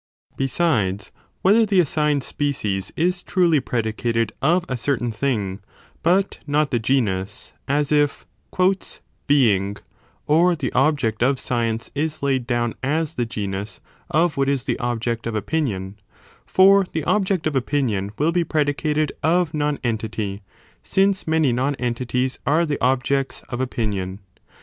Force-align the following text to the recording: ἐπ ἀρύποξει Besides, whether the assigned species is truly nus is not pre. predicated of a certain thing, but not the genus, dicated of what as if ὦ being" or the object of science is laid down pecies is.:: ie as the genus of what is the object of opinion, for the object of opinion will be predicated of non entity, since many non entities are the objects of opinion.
ἐπ 0.00 0.32
ἀρύποξει 0.32 0.36
Besides, 0.38 1.12
whether 1.42 1.66
the 1.66 1.80
assigned 1.80 2.24
species 2.24 2.90
is 2.96 3.22
truly 3.22 3.58
nus 3.58 3.58
is 3.58 3.60
not 3.60 3.64
pre. 3.66 3.70
predicated 3.92 4.32
of 4.40 4.64
a 4.66 4.78
certain 4.78 5.12
thing, 5.12 5.60
but 6.02 6.38
not 6.46 6.70
the 6.70 6.78
genus, 6.78 7.52
dicated 7.68 7.78
of 7.78 7.78
what 7.78 7.78
as 7.80 7.92
if 7.92 8.26
ὦ 8.54 9.00
being" 9.26 9.76
or 10.26 10.56
the 10.56 10.72
object 10.72 11.22
of 11.22 11.38
science 11.38 11.90
is 11.94 12.22
laid 12.22 12.46
down 12.46 12.72
pecies 12.82 12.82
is.:: 12.82 12.86
ie 12.86 12.90
as 12.90 13.14
the 13.16 13.26
genus 13.26 13.80
of 14.10 14.38
what 14.38 14.48
is 14.48 14.64
the 14.64 14.78
object 14.78 15.26
of 15.26 15.34
opinion, 15.34 15.98
for 16.46 16.86
the 16.94 17.04
object 17.04 17.46
of 17.46 17.54
opinion 17.54 18.12
will 18.16 18.32
be 18.32 18.42
predicated 18.42 19.12
of 19.22 19.52
non 19.52 19.78
entity, 19.84 20.40
since 20.82 21.26
many 21.28 21.52
non 21.52 21.74
entities 21.74 22.38
are 22.46 22.64
the 22.64 22.80
objects 22.82 23.42
of 23.50 23.60
opinion. 23.60 24.20